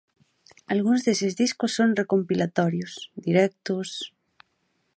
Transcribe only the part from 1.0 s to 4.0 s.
deses discos son recompilatorios, directos...